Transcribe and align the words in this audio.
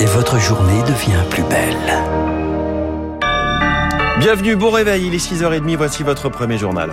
et 0.00 0.06
votre 0.06 0.38
journée 0.38 0.82
devient 0.82 1.22
plus 1.30 1.42
belle. 1.42 1.76
Bienvenue, 4.20 4.56
bon 4.56 4.70
réveil, 4.70 5.06
il 5.06 5.14
est 5.14 5.18
6h30, 5.18 5.76
voici 5.76 6.02
votre 6.02 6.28
premier 6.28 6.58
journal. 6.58 6.90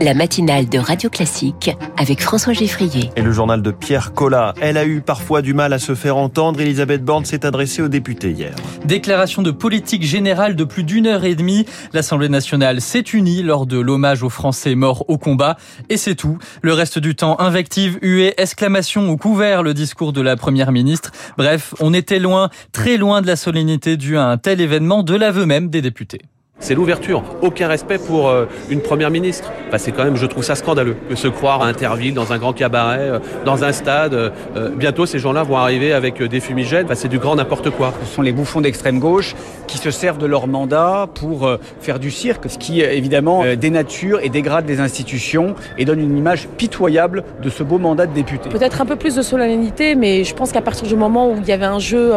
La 0.00 0.14
matinale 0.14 0.68
de 0.68 0.78
Radio 0.78 1.10
Classique 1.10 1.70
avec 1.98 2.22
François 2.22 2.54
Geffrier. 2.54 3.10
Et 3.16 3.22
le 3.22 3.32
journal 3.32 3.60
de 3.60 3.70
Pierre 3.70 4.14
Collat. 4.14 4.54
Elle 4.60 4.78
a 4.78 4.86
eu 4.86 5.02
parfois 5.02 5.42
du 5.42 5.52
mal 5.52 5.74
à 5.74 5.78
se 5.78 5.94
faire 5.94 6.16
entendre. 6.16 6.60
Elisabeth 6.60 7.04
Borne 7.04 7.26
s'est 7.26 7.44
adressée 7.44 7.82
aux 7.82 7.88
députés 7.88 8.30
hier. 8.30 8.54
Déclaration 8.84 9.42
de 9.42 9.50
politique 9.50 10.02
générale 10.02 10.56
de 10.56 10.64
plus 10.64 10.84
d'une 10.84 11.06
heure 11.06 11.24
et 11.24 11.34
demie. 11.34 11.66
L'Assemblée 11.92 12.30
nationale 12.30 12.80
s'est 12.80 13.04
unie 13.12 13.42
lors 13.42 13.66
de 13.66 13.78
l'hommage 13.78 14.22
aux 14.22 14.30
Français 14.30 14.74
morts 14.74 15.04
au 15.08 15.18
combat. 15.18 15.56
Et 15.90 15.98
c'est 15.98 16.14
tout. 16.14 16.38
Le 16.62 16.72
reste 16.72 16.98
du 16.98 17.14
temps, 17.14 17.38
invective, 17.38 17.98
huée, 18.00 18.34
exclamation 18.38 19.10
ou 19.10 19.18
couvert 19.18 19.62
le 19.62 19.74
discours 19.74 20.14
de 20.14 20.22
la 20.22 20.36
première 20.36 20.72
ministre. 20.72 21.10
Bref, 21.36 21.74
on 21.78 21.92
était 21.92 22.18
loin, 22.18 22.48
très 22.72 22.96
loin 22.96 23.20
de 23.20 23.26
la 23.26 23.36
solennité 23.36 23.98
due 23.98 24.16
à 24.16 24.26
un 24.26 24.38
tel 24.38 24.62
événement 24.62 25.02
de 25.02 25.14
l'aveu 25.14 25.44
même 25.44 25.68
des 25.68 25.82
députés. 25.82 26.22
C'est 26.60 26.74
l'ouverture. 26.74 27.22
Aucun 27.40 27.68
respect 27.68 27.98
pour 27.98 28.28
euh, 28.28 28.44
une 28.68 28.82
première 28.82 29.10
ministre. 29.10 29.50
Enfin, 29.68 29.78
c'est 29.78 29.92
quand 29.92 30.04
même, 30.04 30.16
je 30.16 30.26
trouve 30.26 30.44
ça 30.44 30.54
scandaleux 30.54 30.96
de 31.08 31.14
se 31.14 31.26
croire 31.26 31.62
à 31.62 31.66
Interville, 31.66 32.12
dans 32.12 32.34
un 32.34 32.38
grand 32.38 32.52
cabaret, 32.52 32.98
euh, 33.00 33.18
dans 33.46 33.64
un 33.64 33.72
stade. 33.72 34.12
Euh, 34.12 34.30
bientôt, 34.76 35.06
ces 35.06 35.18
gens-là 35.18 35.42
vont 35.42 35.56
arriver 35.56 35.94
avec 35.94 36.22
des 36.22 36.40
fumigènes. 36.40 36.84
Enfin, 36.84 36.94
c'est 36.94 37.08
du 37.08 37.18
grand 37.18 37.36
n'importe 37.36 37.70
quoi. 37.70 37.94
Ce 38.04 38.14
sont 38.14 38.22
les 38.22 38.32
bouffons 38.32 38.60
d'extrême 38.60 38.98
gauche 38.98 39.34
qui 39.70 39.78
se 39.78 39.90
servent 39.90 40.18
de 40.18 40.26
leur 40.26 40.46
mandat 40.46 41.08
pour 41.14 41.48
faire 41.80 41.98
du 41.98 42.10
cirque, 42.10 42.50
ce 42.50 42.58
qui 42.58 42.80
évidemment 42.80 43.44
dénature 43.56 44.20
et 44.22 44.28
dégrade 44.28 44.68
les 44.68 44.80
institutions 44.80 45.54
et 45.78 45.84
donne 45.84 46.00
une 46.00 46.18
image 46.18 46.48
pitoyable 46.56 47.24
de 47.42 47.48
ce 47.48 47.62
beau 47.62 47.78
mandat 47.78 48.06
de 48.06 48.12
député. 48.12 48.50
Peut-être 48.50 48.80
un 48.80 48.86
peu 48.86 48.96
plus 48.96 49.14
de 49.14 49.22
solennité, 49.22 49.94
mais 49.94 50.24
je 50.24 50.34
pense 50.34 50.52
qu'à 50.52 50.60
partir 50.60 50.86
du 50.86 50.96
moment 50.96 51.30
où 51.30 51.36
il 51.40 51.46
y 51.46 51.52
avait 51.52 51.64
un 51.64 51.78
jeu 51.78 52.12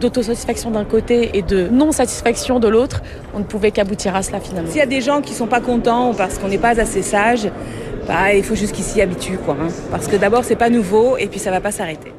d'autosatisfaction 0.00 0.70
d'un 0.70 0.84
côté 0.84 1.30
et 1.34 1.42
de 1.42 1.68
non-satisfaction 1.68 2.60
de 2.60 2.68
l'autre, 2.68 3.02
on 3.34 3.38
ne 3.38 3.44
pouvait 3.44 3.70
qu'aboutir 3.70 4.14
aboutira 4.14 4.22
cela 4.22 4.40
finalement. 4.40 4.70
S'il 4.70 4.78
y 4.78 4.82
a 4.82 4.86
des 4.86 5.00
gens 5.00 5.22
qui 5.22 5.32
sont 5.32 5.46
pas 5.46 5.60
contents 5.60 6.12
parce 6.14 6.38
qu'on 6.38 6.48
n'est 6.48 6.58
pas 6.58 6.78
assez 6.78 7.02
sage, 7.02 7.48
bah, 8.06 8.34
il 8.34 8.44
faut 8.44 8.54
juste 8.54 8.74
qu'ils 8.74 8.84
s'y 8.84 9.00
habituent. 9.00 9.38
Quoi, 9.38 9.56
hein. 9.60 9.68
Parce 9.90 10.08
que 10.08 10.16
d'abord, 10.16 10.44
c'est 10.44 10.56
pas 10.56 10.70
nouveau 10.70 11.16
et 11.16 11.26
puis 11.26 11.38
ça 11.38 11.50
va 11.50 11.60
pas 11.60 11.72
s'arrêter. 11.72 12.12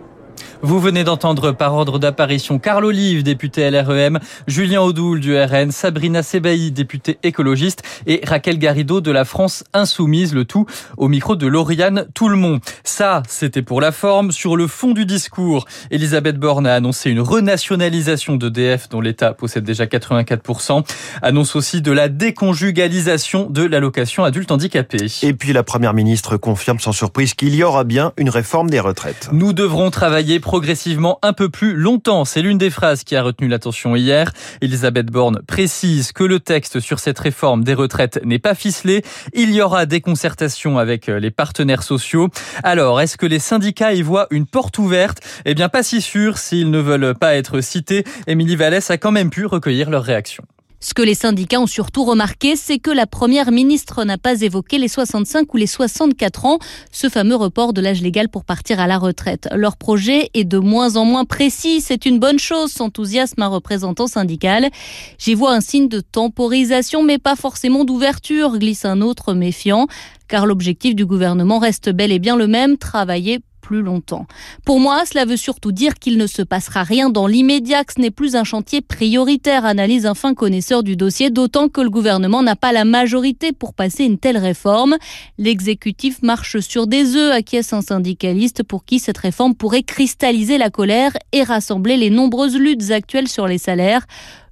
Vous 0.62 0.82
venez 0.82 1.06
d'entendre 1.06 1.54
par 1.54 1.74
ordre 1.74 2.00
d'apparition 2.00 2.60
Carl 2.60 2.84
Olive, 2.84 3.24
député 3.24 3.72
LREM, 3.72 4.20
Julien 4.46 4.82
Audoul 4.82 5.22
du 5.22 5.34
RN, 5.38 5.72
Sabrina 5.72 6.22
Sebaï, 6.22 6.72
député 6.72 7.18
écologiste, 7.24 7.82
et 8.08 8.20
Raquel 8.26 8.60
Garrido 8.60 9.00
de 9.00 9.10
la 9.10 9.24
France 9.24 9.64
Insoumise, 9.74 10.34
le 10.34 10.44
tout 10.44 10.66
au 10.98 11.08
micro 11.08 11.38
de 11.38 11.48
Lauriane 11.48 12.08
Toulmont. 12.14 12.60
Ça, 12.84 13.24
c'était 13.30 13.62
pour 13.62 13.80
la 13.80 13.94
forme. 13.94 14.34
Sur 14.34 14.58
le 14.58 14.68
fond 14.68 14.92
du 14.92 15.06
discours, 15.06 15.66
Elisabeth 15.92 16.38
Borne 16.38 16.68
a 16.68 16.76
annoncé 16.76 17.10
une 17.10 17.22
renationalisation 17.22 18.36
d'EDF 18.36 18.90
dont 18.90 19.00
l'État 19.00 19.34
possède 19.34 19.64
déjà 19.64 19.86
84%, 19.86 20.86
annonce 21.22 21.56
aussi 21.56 21.82
de 21.82 21.94
la 21.94 22.10
déconjugalisation 22.10 23.50
de 23.50 23.64
l'allocation 23.64 24.26
adulte 24.26 24.52
handicapé. 24.52 25.06
Et 25.22 25.34
puis 25.34 25.54
la 25.54 25.64
Première 25.64 25.94
ministre 25.94 26.36
confirme 26.36 26.80
sans 26.80 26.92
surprise 26.92 27.34
qu'il 27.34 27.56
y 27.56 27.64
aura 27.64 27.86
bien 27.86 28.12
une 28.18 28.30
réforme 28.30 28.70
des 28.70 28.82
retraites. 28.82 29.30
Nous 29.32 29.54
devrons 29.54 29.90
travailler 29.90 30.42
progressivement 30.50 31.20
un 31.22 31.34
peu 31.34 31.50
plus 31.50 31.76
longtemps. 31.76 32.26
C'est 32.26 32.42
l'une 32.42 32.58
des 32.58 32.72
phrases 32.72 33.04
qui 33.04 33.16
a 33.16 33.22
retenu 33.22 33.48
l'attention 33.48 33.96
hier. 33.96 34.32
Elisabeth 34.62 35.06
Borne 35.12 35.42
précise 35.46 36.12
que 36.12 36.24
le 36.24 36.40
texte 36.40 36.80
sur 36.80 36.98
cette 36.98 37.20
réforme 37.20 37.64
des 37.64 37.76
retraites 37.76 38.20
n'est 38.26 38.40
pas 38.40 38.56
ficelé. 38.56 39.04
Il 39.34 39.54
y 39.54 39.62
aura 39.62 39.86
des 39.86 40.02
concertations 40.02 40.80
avec 40.80 41.06
les 41.06 41.30
partenaires 41.30 41.84
sociaux. 41.84 42.30
Alors, 42.64 43.00
est-ce 43.00 43.16
que 43.16 43.28
les 43.28 43.38
syndicats 43.38 43.94
y 43.94 44.02
voient 44.02 44.26
une 44.32 44.48
porte 44.48 44.80
ouverte? 44.80 45.20
Eh 45.46 45.54
bien, 45.54 45.70
pas 45.70 45.84
si 45.84 46.02
sûr. 46.02 46.40
S'ils 46.40 46.72
ne 46.72 46.80
veulent 46.80 47.14
pas 47.14 47.36
être 47.36 47.62
cités, 47.62 48.04
Émilie 48.26 48.56
Vallès 48.56 48.90
a 48.90 48.98
quand 48.98 49.12
même 49.12 49.30
pu 49.30 49.46
recueillir 49.46 49.92
leurs 49.92 50.04
réactions. 50.04 50.46
Ce 50.82 50.94
que 50.94 51.02
les 51.02 51.14
syndicats 51.14 51.60
ont 51.60 51.68
surtout 51.68 52.06
remarqué, 52.06 52.56
c'est 52.56 52.80
que 52.80 52.90
la 52.90 53.06
première 53.06 53.52
ministre 53.52 54.06
n'a 54.06 54.18
pas 54.18 54.42
évoqué 54.42 54.78
les 54.78 54.88
65 54.88 55.54
ou 55.54 55.58
les 55.58 55.68
64 55.68 56.46
ans, 56.46 56.60
ce 56.92 57.10
fameux 57.10 57.36
report 57.36 57.74
de 57.74 57.82
l'âge 57.82 58.02
légal 58.02 58.30
pour 58.30 58.46
partir 58.46 58.80
à 58.80 58.88
la 58.88 58.98
retraite. 58.98 59.50
Leur 59.54 59.76
projet 59.76 60.30
est 60.34 60.46
de 60.46 60.58
moins 60.58 60.96
en 60.96 61.04
moins 61.04 61.26
précis, 61.26 61.82
c'est 61.82 62.06
une 62.06 62.20
bonne 62.20 62.40
chose, 62.40 62.72
s'enthousiasme 62.72 63.42
un 63.42 63.48
représentant 63.48 64.08
syndical. 64.08 64.70
J'y 65.18 65.34
vois 65.34 65.54
un 65.54 65.62
signe 65.62 65.90
de 65.90 66.00
temporisation, 66.00 67.04
mais 67.04 67.18
pas 67.18 67.36
forcément 67.36 67.84
d'ouverture, 67.84 68.58
glisse 68.58 68.86
un 68.86 69.02
autre 69.02 69.34
méfiant 69.34 69.88
car 70.30 70.46
l'objectif 70.46 70.96
du 70.96 71.06
gouvernement 71.06 71.60
reste 71.60 71.90
bel 71.90 72.12
et 72.12 72.20
bien 72.20 72.38
le 72.38 72.48
même, 72.48 72.78
travailler 72.78 73.40
longtemps. 73.78 74.26
Pour 74.66 74.80
moi, 74.80 75.06
cela 75.06 75.26
veut 75.26 75.38
surtout 75.38 75.72
dire 75.72 75.96
qu'il 75.96 76.18
ne 76.18 76.28
se 76.28 76.42
passera 76.42 76.84
rien 76.84 77.10
dans 77.10 77.28
l'immédiat, 77.28 77.84
que 77.84 77.94
ce 77.94 78.02
n'est 78.02 78.12
plus 78.12 78.36
un 78.36 78.44
chantier 78.44 78.82
prioritaire, 78.82 79.66
analyse 79.66 80.06
un 80.06 80.16
fin 80.16 80.34
connaisseur 80.34 80.84
du 80.84 80.96
dossier, 80.96 81.30
d'autant 81.30 81.70
que 81.70 81.82
le 81.82 81.90
gouvernement 81.90 82.42
n'a 82.42 82.56
pas 82.56 82.72
la 82.72 82.86
majorité 82.86 83.52
pour 83.52 83.74
passer 83.74 84.04
une 84.04 84.18
telle 84.18 84.38
réforme. 84.38 84.98
L'exécutif 85.38 86.22
marche 86.24 86.60
sur 86.60 86.88
des 86.88 87.16
œufs, 87.16 87.32
acquiesce 87.32 87.74
un 87.74 87.82
syndicaliste 87.82 88.64
pour 88.64 88.86
qui 88.86 89.00
cette 89.00 89.18
réforme 89.18 89.56
pourrait 89.56 89.84
cristalliser 89.84 90.58
la 90.58 90.70
colère 90.70 91.14
et 91.32 91.44
rassembler 91.44 91.98
les 91.98 92.10
nombreuses 92.10 92.58
luttes 92.58 92.92
actuelles 92.92 93.28
sur 93.28 93.48
les 93.48 93.58
salaires. 93.58 94.06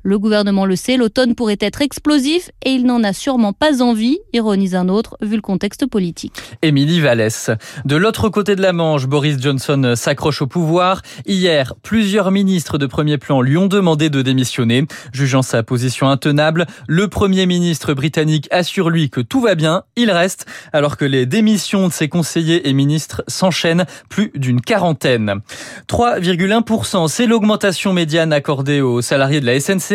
Le 0.03 0.19
gouvernement 0.19 0.65
le 0.65 0.75
sait, 0.75 0.95
l'automne 0.95 1.35
pourrait 1.35 1.57
être 1.59 1.81
explosif 1.81 2.51
et 2.63 2.71
il 2.71 2.85
n'en 2.85 3.03
a 3.03 3.13
sûrement 3.13 3.53
pas 3.53 3.81
envie, 3.81 4.19
ironise 4.33 4.75
un 4.75 4.89
autre, 4.89 5.17
vu 5.21 5.35
le 5.35 5.41
contexte 5.41 5.85
politique. 5.85 6.33
Émilie 6.61 7.01
Vallès. 7.01 7.51
De 7.85 7.95
l'autre 7.95 8.29
côté 8.29 8.55
de 8.55 8.61
la 8.61 8.73
Manche, 8.73 9.07
Boris 9.07 9.41
Johnson 9.41 9.93
s'accroche 9.95 10.41
au 10.41 10.47
pouvoir. 10.47 11.01
Hier, 11.25 11.73
plusieurs 11.81 12.31
ministres 12.31 12.77
de 12.77 12.85
premier 12.85 13.17
plan 13.17 13.41
lui 13.41 13.57
ont 13.57 13.67
demandé 13.67 14.09
de 14.09 14.21
démissionner. 14.21 14.85
Jugeant 15.13 15.41
sa 15.41 15.63
position 15.63 16.09
intenable, 16.09 16.67
le 16.87 17.07
premier 17.07 17.45
ministre 17.45 17.93
britannique 17.93 18.47
assure 18.51 18.89
lui 18.89 19.09
que 19.09 19.21
tout 19.21 19.41
va 19.41 19.55
bien, 19.55 19.83
il 19.95 20.11
reste, 20.11 20.45
alors 20.73 20.97
que 20.97 21.05
les 21.05 21.25
démissions 21.25 21.87
de 21.87 21.93
ses 21.93 22.07
conseillers 22.07 22.69
et 22.69 22.73
ministres 22.73 23.23
s'enchaînent, 23.27 23.85
plus 24.09 24.31
d'une 24.35 24.61
quarantaine. 24.61 25.41
3,1%, 25.89 27.07
c'est 27.07 27.25
l'augmentation 27.25 27.93
médiane 27.93 28.31
accordée 28.31 28.81
aux 28.81 29.01
salariés 29.01 29.41
de 29.41 29.45
la 29.45 29.59
SNCF 29.59 29.86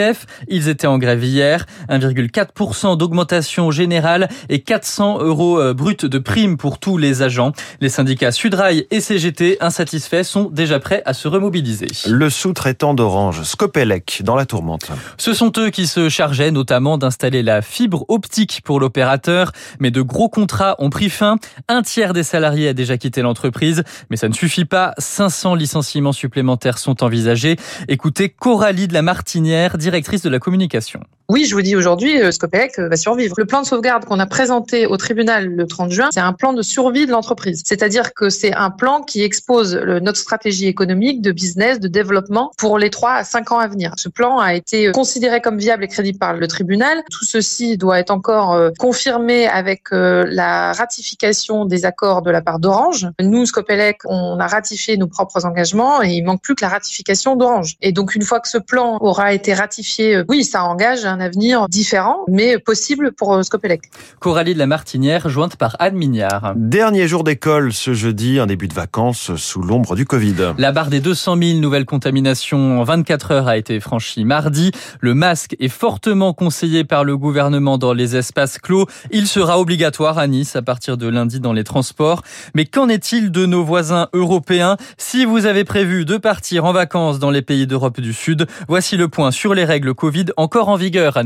ils 0.49 0.69
étaient 0.69 0.87
en 0.87 0.99
grève 0.99 1.25
hier. 1.25 1.67
1,4% 1.89 2.97
d'augmentation 2.97 3.71
générale 3.71 4.29
et 4.49 4.61
400 4.61 5.23
euros 5.23 5.61
euh, 5.61 5.75
bruts 5.75 5.97
de 6.03 6.19
prime 6.19 6.57
pour 6.57 6.79
tous 6.79 6.99
les 6.99 7.23
agents. 7.23 7.53
Les 7.81 7.89
syndicats 7.89 8.33
Sudrail 8.33 8.87
et 8.91 9.01
CGT 9.01 9.59
insatisfaits 9.61 10.25
sont 10.25 10.51
déjà 10.51 10.81
prêts 10.81 11.03
à 11.05 11.15
se 11.15 11.29
remobiliser. 11.29 11.89
Le 12.07 12.31
sous-traitant 12.31 12.95
d'Orange, 12.95 13.43
Scopelec, 13.43 14.23
dans 14.25 14.37
la 14.37 14.47
tourmente. 14.47 14.91
Ce 15.19 15.35
sont 15.35 15.53
eux 15.59 15.71
qui 15.71 15.87
se 15.87 16.09
chargeaient 16.09 16.51
notamment 16.51 16.99
d'installer 16.99 17.43
la 17.43 17.63
fibre 17.63 18.05
optique 18.09 18.61
pour 18.65 18.81
l'opérateur. 18.81 19.53
Mais 19.81 19.91
de 19.91 20.03
gros 20.03 20.29
contrats 20.29 20.77
ont 20.79 20.91
pris 20.91 21.11
fin. 21.11 21.37
Un 21.69 21.83
tiers 21.83 22.13
des 22.13 22.23
salariés 22.23 22.69
a 22.69 22.73
déjà 22.75 22.99
quitté 22.99 23.23
l'entreprise. 23.23 23.83
Mais 24.11 24.17
ça 24.17 24.29
ne 24.29 24.35
suffit 24.35 24.65
pas. 24.65 24.95
500 24.99 25.55
licenciements 25.55 26.13
supplémentaires 26.13 26.79
sont 26.79 27.03
envisagés. 27.03 27.57
Écoutez 27.89 28.29
Coralie 28.29 28.89
de 28.89 28.95
la 28.95 29.03
Martinière, 29.03 29.79
directrice 29.83 30.23
de 30.23 30.31
la 30.31 30.39
communication. 30.39 31.03
Oui, 31.33 31.47
je 31.47 31.55
vous 31.55 31.63
dis 31.63 31.75
aujourd'hui, 31.75 32.21
euh, 32.21 32.31
Scopelec 32.31 32.79
euh, 32.79 32.91
va 32.91 32.97
survivre. 32.99 33.35
Le 33.39 33.47
plan 33.47 33.63
de 33.63 33.67
sauvegarde 33.67 34.05
qu'on 34.05 34.19
a 34.19 34.27
présenté 34.27 34.85
au 34.85 34.99
tribunal 34.99 35.47
le 35.47 35.67
30 35.67 35.91
juin, 35.91 36.09
c'est 36.13 36.21
un 36.21 36.35
plan 36.35 36.53
de 36.53 36.61
survie 36.61 37.07
de 37.07 37.11
l'entreprise. 37.11 37.63
C'est-à-dire 37.65 38.13
que 38.13 38.29
c'est 38.29 38.53
un 38.53 38.69
plan 38.69 39.01
qui 39.01 39.23
expose 39.23 39.75
notre 39.75 40.19
stratégie 40.19 40.67
économique, 40.67 41.23
de 41.23 41.33
business, 41.33 41.81
de 41.81 41.89
développement 41.89 42.53
pour 42.59 42.79
les 42.79 42.91
3 42.91 43.13
à 43.13 43.25
5 43.25 43.51
ans 43.51 43.59
à 43.59 43.67
venir. 43.67 43.95
Ce 43.97 44.11
plan 44.11 44.41
a 44.41 44.53
été 44.53 44.89
euh, 44.89 44.93
considéré 44.93 45.41
comme 45.41 45.57
viable 45.57 45.85
et 45.85 45.89
crédible 45.89 46.19
par 46.19 46.35
le 46.35 46.47
tribunal. 46.47 47.03
Tout 47.11 47.25
ceci 47.25 47.79
doit 47.79 47.99
être 47.99 48.11
encore 48.11 48.71
confirmé 48.79 49.47
avec 49.47 49.85
la 49.91 50.75
ratification 50.75 51.65
des 51.65 51.87
accords 51.87 52.21
de 52.21 52.31
la 52.31 52.43
part 52.43 52.59
d'Orange. 52.59 53.09
Nous, 53.21 53.47
Scopelec, 53.47 54.01
on 54.05 54.39
a 54.39 54.47
ratifié 54.47 54.99
nos 54.99 55.07
propres 55.07 55.47
engagements 55.47 56.03
et 56.03 56.11
il 56.11 56.25
manque 56.25 56.43
plus 56.43 56.55
que 56.55 56.63
la 56.63 56.69
ratification 56.69 57.37
d'Orange. 57.37 57.77
Et 57.81 57.93
donc, 57.93 58.15
une 58.15 58.23
fois 58.23 58.41
que 58.41 58.49
ce 58.49 58.59
plan 58.59 58.99
aura 59.01 59.33
été 59.33 59.55
ratifié, 59.55 60.23
oui, 60.29 60.45
ça 60.45 60.65
engage 60.65 61.07
avenir 61.23 61.69
différent, 61.69 62.25
mais 62.29 62.59
possible 62.59 63.13
pour 63.13 63.35
euh, 63.35 63.43
Scopelec. 63.43 63.83
Coralie 64.21 64.55
de 64.55 64.59
la 64.59 64.67
Martinière, 64.67 65.29
jointe 65.29 65.57
par 65.57 65.77
Anne 65.79 65.97
Mignard. 65.97 66.53
Dernier 66.57 67.09
jour 67.09 67.25
d'école 67.25 67.73
ce 67.73 67.95
jeudi, 67.95 68.39
un 68.39 68.47
début 68.47 68.69
de 68.69 68.75
vacances 68.75 69.35
sous 69.37 69.63
l'ombre 69.63 69.95
du 69.95 70.05
Covid. 70.05 70.55
La 70.59 70.73
barre 70.73 70.91
des 70.91 71.01
200 71.01 71.37
000 71.41 71.59
nouvelles 71.61 71.87
contaminations 71.87 72.81
en 72.81 72.85
24 72.85 73.31
heures 73.33 73.49
a 73.49 73.57
été 73.57 73.81
franchie 73.81 74.25
mardi. 74.25 74.73
Le 75.01 75.15
masque 75.15 75.57
est 75.61 75.69
fortement 75.69 76.33
conseillé 76.33 76.85
par 76.85 77.05
le 77.05 77.17
gouvernement 77.17 77.79
dans 77.79 77.93
les 77.93 78.17
espaces 78.17 78.59
clos. 78.59 78.87
Il 79.11 79.27
sera 79.27 79.59
obligatoire 79.59 80.19
à 80.19 80.27
Nice 80.27 80.57
à 80.57 80.63
partir 80.63 80.97
de 80.97 81.09
lundi 81.09 81.41
dans 81.41 81.53
les 81.53 81.65
transports. 81.65 82.23
Mais 82.55 82.65
qu'en 82.65 82.89
est-il 82.89 83.31
de 83.31 83.47
nos 83.47 83.65
voisins 83.65 84.09
européens? 84.13 84.77
Si 84.99 85.25
vous 85.25 85.47
avez 85.47 85.65
prévu 85.65 86.05
de 86.05 86.17
partir 86.17 86.65
en 86.65 86.73
vacances 86.73 87.19
dans 87.19 87.31
les 87.31 87.43
pays 87.43 87.67
d'Europe 87.67 88.01
du 88.01 88.13
Sud, 88.13 88.47
voici 88.69 88.97
le 88.97 89.09
point 89.09 89.31
sur 89.31 89.55
les 89.55 89.65
règles 89.65 89.95
Covid 89.95 90.27
encore 90.37 90.69
en 90.69 90.77
vigueur 90.77 91.12
à 91.17 91.25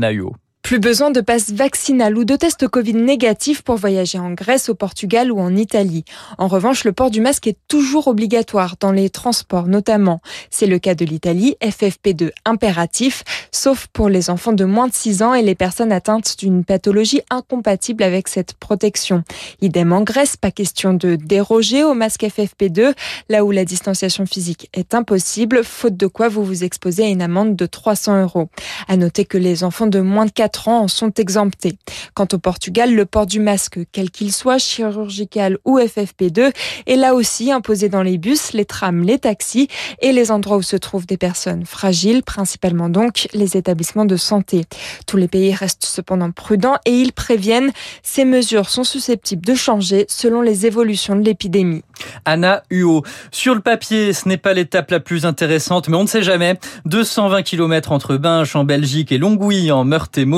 Plus 0.67 0.79
besoin 0.79 1.11
de 1.11 1.21
passe 1.21 1.51
vaccinal 1.51 2.17
ou 2.17 2.25
de 2.25 2.35
test 2.35 2.67
Covid 2.67 2.93
négatif 2.93 3.61
pour 3.61 3.77
voyager 3.77 4.19
en 4.19 4.31
Grèce, 4.31 4.67
au 4.67 4.75
Portugal 4.75 5.31
ou 5.31 5.39
en 5.39 5.55
Italie. 5.55 6.03
En 6.37 6.49
revanche, 6.49 6.83
le 6.83 6.91
port 6.91 7.09
du 7.09 7.21
masque 7.21 7.47
est 7.47 7.57
toujours 7.69 8.09
obligatoire 8.09 8.75
dans 8.81 8.91
les 8.91 9.09
transports 9.09 9.67
notamment. 9.67 10.19
C'est 10.51 10.65
le 10.65 10.77
cas 10.77 10.93
de 10.93 11.05
l'Italie, 11.05 11.55
FFP2 11.61 12.31
impératif, 12.43 13.23
sauf 13.53 13.87
pour 13.93 14.09
les 14.09 14.29
enfants 14.29 14.51
de 14.51 14.65
moins 14.65 14.89
de 14.89 14.93
6 14.93 15.23
ans 15.23 15.33
et 15.33 15.41
les 15.41 15.55
personnes 15.55 15.93
atteintes 15.93 16.37
d'une 16.37 16.65
pathologie 16.65 17.21
incompatible 17.29 18.03
avec 18.03 18.27
cette 18.27 18.53
protection. 18.55 19.23
Idem 19.61 19.93
en 19.93 20.01
Grèce, 20.01 20.35
pas 20.35 20.51
question 20.51 20.93
de 20.93 21.15
déroger 21.15 21.85
au 21.85 21.93
masque 21.93 22.23
FFP2, 22.23 22.93
là 23.29 23.45
où 23.45 23.51
la 23.51 23.63
distanciation 23.63 24.25
physique 24.25 24.69
est 24.73 24.93
impossible, 24.93 25.63
faute 25.63 25.95
de 25.95 26.07
quoi 26.07 26.27
vous 26.27 26.43
vous 26.43 26.65
exposez 26.65 27.05
à 27.05 27.07
une 27.07 27.21
amende 27.21 27.55
de 27.55 27.65
300 27.65 28.23
euros. 28.23 28.49
À 28.89 28.97
noter 28.97 29.23
que 29.23 29.37
les 29.37 29.63
enfants 29.63 29.87
de 29.87 30.01
moins 30.01 30.25
de 30.25 30.31
4 30.31 30.56
ans 30.65 30.83
en 30.83 30.87
sont 30.87 31.13
exemptés. 31.13 31.77
Quant 32.13 32.27
au 32.33 32.37
Portugal, 32.37 32.95
le 32.95 33.05
port 33.05 33.25
du 33.25 33.39
masque, 33.39 33.79
quel 33.91 34.09
qu'il 34.09 34.31
soit, 34.31 34.57
chirurgical 34.57 35.57
ou 35.65 35.79
FFP2, 35.79 36.51
est 36.85 36.95
là 36.95 37.13
aussi 37.13 37.51
imposé 37.51 37.89
dans 37.89 38.01
les 38.01 38.17
bus, 38.17 38.53
les 38.53 38.65
trams, 38.65 39.03
les 39.03 39.19
taxis 39.19 39.67
et 40.01 40.11
les 40.11 40.31
endroits 40.31 40.57
où 40.57 40.61
se 40.61 40.75
trouvent 40.75 41.05
des 41.05 41.17
personnes 41.17 41.65
fragiles, 41.65 42.23
principalement 42.23 42.89
donc 42.89 43.27
les 43.33 43.57
établissements 43.57 44.05
de 44.05 44.15
santé. 44.15 44.65
Tous 45.05 45.17
les 45.17 45.27
pays 45.27 45.53
restent 45.53 45.85
cependant 45.85 46.31
prudents 46.31 46.77
et 46.85 46.91
ils 46.91 47.13
préviennent, 47.13 47.71
ces 48.03 48.25
mesures 48.25 48.69
sont 48.69 48.83
susceptibles 48.83 49.45
de 49.45 49.55
changer 49.55 50.05
selon 50.07 50.41
les 50.41 50.65
évolutions 50.65 51.15
de 51.15 51.23
l'épidémie. 51.23 51.83
Anna 52.25 52.63
Huot. 52.71 53.03
Sur 53.31 53.55
le 53.55 53.61
papier, 53.61 54.13
ce 54.13 54.27
n'est 54.27 54.37
pas 54.37 54.53
l'étape 54.53 54.91
la 54.91 54.99
plus 54.99 55.25
intéressante, 55.25 55.89
mais 55.89 55.97
on 55.97 56.03
ne 56.03 56.07
sait 56.07 56.23
jamais. 56.23 56.59
220 56.85 57.43
km 57.43 57.91
entre 57.91 58.17
Binche 58.17 58.55
en 58.55 58.63
Belgique 58.63 59.11
et 59.11 59.17
Longwy 59.17 59.71
en 59.71 59.85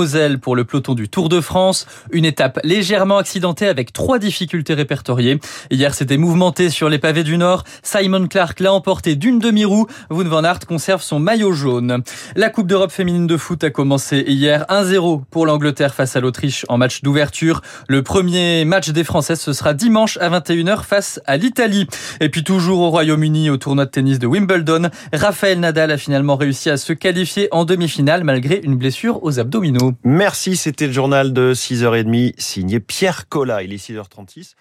Meurthe-et-Moselle 0.09 0.39
pour 0.39 0.55
le 0.55 0.63
peloton 0.63 0.95
du 0.95 1.09
Tour 1.09 1.29
de 1.29 1.41
France. 1.41 1.85
Une 2.11 2.25
étape 2.25 2.59
légèrement 2.63 3.17
accidentée 3.17 3.67
avec 3.67 3.93
trois 3.93 4.19
difficultés 4.19 4.73
répertoriées. 4.73 5.39
Hier, 5.69 5.93
c'était 5.93 6.17
mouvementé 6.17 6.69
sur 6.69 6.89
les 6.89 6.97
pavés 6.97 7.23
du 7.23 7.37
Nord. 7.37 7.63
Simon 7.83 8.27
Clark 8.27 8.59
l'a 8.59 8.73
emporté 8.73 9.15
d'une 9.15 9.39
demi-roue. 9.39 9.87
Wout 10.09 10.23
van 10.23 10.43
Aert 10.43 10.59
conserve 10.67 11.01
son 11.01 11.19
maillot 11.19 11.53
jaune. 11.53 12.03
La 12.35 12.49
Coupe 12.49 12.67
d'Europe 12.67 12.91
féminine 12.91 13.27
de 13.27 13.37
foot 13.37 13.63
a 13.63 13.69
commencé 13.69 14.23
hier 14.27 14.65
1-0 14.69 15.23
pour 15.29 15.45
l'Angleterre 15.45 15.93
face 15.93 16.15
à 16.15 16.19
l'Autriche 16.19 16.65
en 16.69 16.77
match 16.77 17.01
d'ouverture. 17.01 17.61
Le 17.87 18.01
premier 18.01 18.65
match 18.65 18.89
des 18.89 19.03
Françaises, 19.03 19.41
ce 19.41 19.53
sera 19.53 19.73
dimanche 19.73 20.17
à 20.17 20.29
21h 20.29 20.83
face 20.83 21.19
à 21.25 21.37
l'Italie. 21.37 21.87
Et 22.19 22.29
puis 22.29 22.43
toujours 22.43 22.79
au 22.79 22.89
Royaume-Uni, 22.89 23.49
au 23.49 23.57
tournoi 23.57 23.85
de 23.85 23.91
tennis 23.91 24.19
de 24.19 24.27
Wimbledon, 24.27 24.89
Raphaël 25.13 25.59
Nadal 25.59 25.91
a 25.91 25.97
finalement 25.97 26.35
réussi 26.35 26.69
à 26.69 26.77
se 26.77 26.93
qualifier 26.93 27.47
en 27.51 27.65
demi-finale 27.65 28.23
malgré 28.23 28.61
une 28.63 28.75
blessure 28.75 29.23
aux 29.23 29.39
abdominaux. 29.39 29.93
Merci, 30.03 30.55
c'était 30.55 30.87
le 30.87 30.93
journal 30.93 31.33
de 31.33 31.53
6h30 31.53 32.33
signé 32.37 32.79
Pierre 32.79 33.27
Collat. 33.27 33.63
Il 33.63 33.73
est 33.73 33.77
6h36. 33.77 34.53